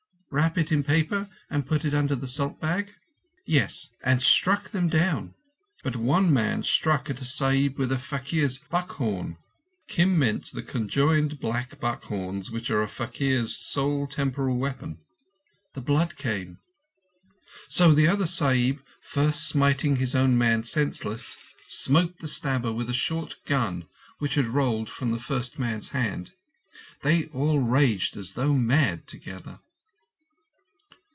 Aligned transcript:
Wrap 0.33 0.57
it 0.57 0.71
in 0.71 0.81
paper 0.81 1.27
and 1.49 1.65
put 1.65 1.83
it 1.83 1.93
under 1.93 2.15
the 2.15 2.25
salt 2.25 2.61
bag? 2.61 2.93
Yes—and 3.45 4.21
struck 4.21 4.69
them 4.69 4.87
down. 4.87 5.33
But 5.83 5.97
one 5.97 6.31
man 6.31 6.63
struck 6.63 7.09
at 7.09 7.19
a 7.19 7.25
Sahib 7.25 7.77
with 7.77 7.91
a 7.91 7.97
faquir's 7.97 8.57
buck's 8.57 8.95
horn" 8.95 9.35
(Kim 9.89 10.17
meant 10.17 10.53
the 10.53 10.63
conjoined 10.63 11.41
black 11.41 11.81
buck 11.81 12.05
horns, 12.05 12.49
which 12.49 12.71
are 12.71 12.81
a 12.81 12.87
faquir's 12.87 13.57
sole 13.57 14.07
temporal 14.07 14.55
weapon)—"the 14.55 15.81
blood 15.81 16.15
came. 16.15 16.59
So 17.67 17.93
the 17.93 18.07
other 18.07 18.25
Sahib, 18.25 18.81
first 19.01 19.45
smiting 19.45 19.97
his 19.97 20.15
own 20.15 20.37
man 20.37 20.63
senseless, 20.63 21.35
smote 21.67 22.19
the 22.19 22.29
stabber 22.29 22.71
with 22.71 22.89
a 22.89 22.93
short 22.93 23.35
gun 23.45 23.85
which 24.19 24.35
had 24.35 24.45
rolled 24.45 24.89
from 24.89 25.11
the 25.11 25.19
first 25.19 25.59
man's 25.59 25.89
hand. 25.89 26.31
They 27.01 27.25
all 27.33 27.59
raged 27.59 28.15
as 28.15 28.31
though 28.31 28.53
mad 28.53 29.07
together." 29.09 29.59